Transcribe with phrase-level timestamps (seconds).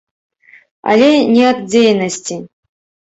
[0.93, 2.41] Але не ад дзейнасці.